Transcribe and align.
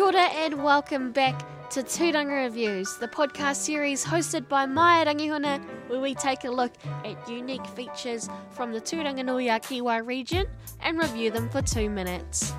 Kia 0.00 0.06
ora 0.06 0.28
and 0.32 0.64
welcome 0.64 1.12
back 1.12 1.68
to 1.68 1.82
Tūranga 1.82 2.44
Reviews, 2.44 2.96
the 2.96 3.06
podcast 3.06 3.56
series 3.56 4.02
hosted 4.02 4.48
by 4.48 4.64
Maya 4.64 5.04
Rangihona, 5.04 5.62
where 5.88 6.00
we 6.00 6.14
take 6.14 6.44
a 6.44 6.50
look 6.50 6.72
at 7.04 7.28
unique 7.28 7.66
features 7.66 8.26
from 8.48 8.72
the 8.72 8.80
Tūranganui-a-Kiwa 8.80 10.06
region 10.06 10.46
and 10.80 10.98
review 10.98 11.30
them 11.30 11.50
for 11.50 11.60
two 11.60 11.90
minutes. 11.90 12.54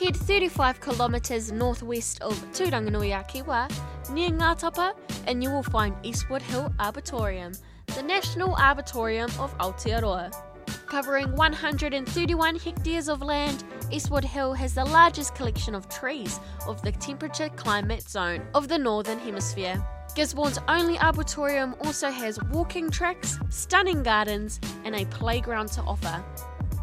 Head 0.00 0.16
35 0.16 0.80
kilometres 0.80 1.52
northwest 1.52 2.20
of 2.20 2.34
Tūranganui-a-Kiwa, 2.50 3.70
near 4.10 4.30
Ngātapa, 4.30 4.94
and 5.28 5.40
you 5.40 5.52
will 5.52 5.62
find 5.62 5.94
Eastwood 6.02 6.42
Hill 6.42 6.74
Arboretum, 6.80 7.52
the 7.94 8.02
National 8.02 8.56
Arboretum 8.56 9.30
of 9.38 9.56
Aotearoa. 9.58 10.49
Covering 10.90 11.36
131 11.36 12.58
hectares 12.58 13.08
of 13.08 13.22
land, 13.22 13.62
Eastwood 13.92 14.24
Hill 14.24 14.52
has 14.54 14.74
the 14.74 14.84
largest 14.84 15.36
collection 15.36 15.76
of 15.76 15.88
trees 15.88 16.40
of 16.66 16.82
the 16.82 16.90
temperature 16.90 17.48
climate 17.50 18.02
zone 18.02 18.42
of 18.56 18.66
the 18.66 18.76
Northern 18.76 19.20
Hemisphere. 19.20 19.80
Gisborne's 20.16 20.58
only 20.66 20.98
arboretum 20.98 21.76
also 21.84 22.10
has 22.10 22.42
walking 22.50 22.90
tracks, 22.90 23.38
stunning 23.50 24.02
gardens, 24.02 24.58
and 24.84 24.96
a 24.96 25.04
playground 25.06 25.68
to 25.68 25.82
offer. 25.82 26.24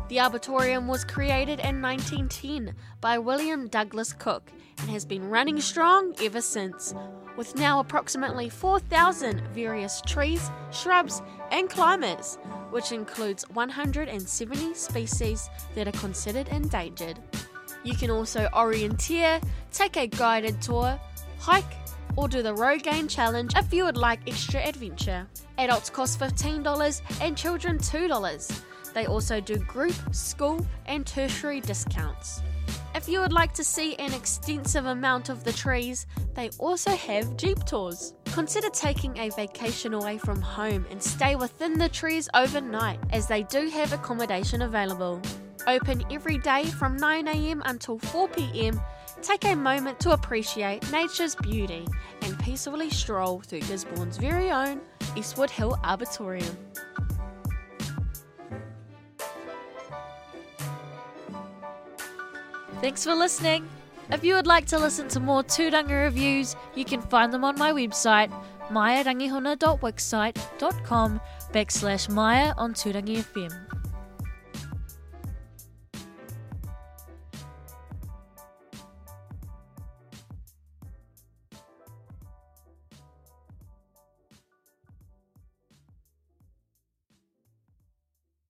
The 0.09 0.21
arboretum 0.21 0.87
was 0.87 1.03
created 1.03 1.59
in 1.59 1.81
1910 1.81 2.73
by 3.01 3.17
William 3.17 3.67
Douglas 3.67 4.13
Cook 4.13 4.49
and 4.79 4.89
has 4.89 5.03
been 5.03 5.29
running 5.29 5.59
strong 5.59 6.15
ever 6.23 6.39
since, 6.39 6.95
with 7.35 7.57
now 7.57 7.79
approximately 7.79 8.47
4,000 8.47 9.41
various 9.53 10.01
trees, 10.07 10.49
shrubs, 10.71 11.21
and 11.51 11.69
climbers, 11.69 12.37
which 12.71 12.93
includes 12.93 13.49
170 13.49 14.73
species 14.75 15.49
that 15.75 15.89
are 15.89 15.99
considered 15.99 16.47
endangered. 16.49 17.19
You 17.83 17.93
can 17.93 18.09
also 18.09 18.47
orienteer, 18.53 19.43
take 19.73 19.97
a 19.97 20.07
guided 20.07 20.61
tour, 20.61 20.97
hike, 21.37 21.65
or 22.15 22.29
do 22.29 22.41
the 22.41 22.55
Rogaine 22.55 23.09
Challenge 23.09 23.51
if 23.57 23.73
you 23.73 23.83
would 23.83 23.97
like 23.97 24.21
extra 24.25 24.61
adventure. 24.61 25.27
Adults 25.57 25.89
cost 25.89 26.17
$15 26.17 27.01
and 27.21 27.37
children 27.37 27.77
$2. 27.77 28.61
They 28.97 29.05
also 29.05 29.39
do 29.39 29.57
group, 29.57 29.93
school, 30.11 30.65
and 30.87 31.05
tertiary 31.05 31.61
discounts. 31.61 32.41
If 32.95 33.07
you 33.07 33.19
would 33.19 33.31
like 33.31 33.53
to 33.53 33.63
see 33.63 33.93
an 33.97 34.11
extensive 34.11 34.87
amount 34.87 35.29
of 35.29 35.43
the 35.43 35.53
trees, 35.53 36.07
they 36.33 36.49
also 36.57 36.89
have 36.89 37.37
Jeep 37.37 37.63
tours. 37.63 38.15
Consider 38.25 38.71
taking 38.71 39.15
a 39.19 39.29
vacation 39.29 39.93
away 39.93 40.17
from 40.17 40.41
home 40.41 40.83
and 40.89 40.99
stay 40.99 41.35
within 41.35 41.77
the 41.77 41.89
trees 41.89 42.27
overnight, 42.33 42.99
as 43.11 43.27
they 43.27 43.43
do 43.43 43.69
have 43.69 43.93
accommodation 43.93 44.63
available. 44.63 45.21
Open 45.67 46.03
every 46.09 46.39
day 46.39 46.65
from 46.65 46.97
9am 46.97 47.61
until 47.65 47.99
4pm, 47.99 48.83
take 49.21 49.45
a 49.45 49.55
moment 49.55 49.99
to 49.99 50.09
appreciate 50.09 50.91
nature's 50.91 51.35
beauty 51.35 51.85
and 52.23 52.39
peacefully 52.39 52.89
stroll 52.89 53.41
through 53.41 53.61
Gisborne's 53.61 54.17
very 54.17 54.49
own 54.49 54.81
Eastwood 55.15 55.51
Hill 55.51 55.77
Arboretum. 55.83 56.57
Thanks 62.81 63.03
for 63.03 63.13
listening. 63.15 63.67
If 64.11 64.23
you 64.23 64.35
would 64.35 64.47
like 64.47 64.65
to 64.67 64.79
listen 64.79 65.09
to 65.09 65.19
more 65.19 65.43
Tūranga 65.43 66.05
reviews, 66.05 66.55
you 66.75 66.85
can 66.85 67.01
find 67.01 67.33
them 67.33 67.43
on 67.43 67.57
my 67.57 67.71
website, 67.71 68.31
mayarangihona.wixsite.com 68.69 71.21
backslash 71.51 72.09
maya 72.09 72.53
on 72.57 72.73
Tūranga 72.73 73.17
FM. 73.17 73.76